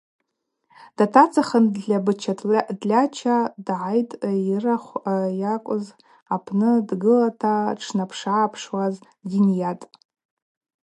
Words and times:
Датацахын 0.97 1.65
Тлабыча 1.73 2.33
тлача 2.81 3.37
дгӏайтӏ, 3.65 4.17
йырахв 4.47 4.89
ъаквыз, 5.15 5.85
апны 6.35 6.71
дгылата 6.87 7.53
дшнапшагӏапшуаз 7.77 8.95
дйынйатӏ. 9.29 9.85